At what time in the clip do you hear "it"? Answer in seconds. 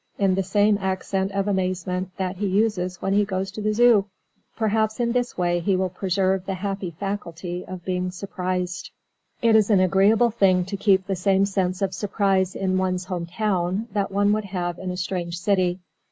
9.43-9.55